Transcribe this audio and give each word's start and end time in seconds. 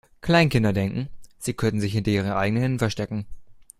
Kleinkinder 0.21 0.73
denken, 0.73 1.09
sie 1.37 1.53
könnten 1.53 1.79
sich 1.79 1.93
hinter 1.93 2.09
ihren 2.09 2.31
eigenen 2.31 2.63
Händen 2.63 2.79
verstecken. 2.79 3.27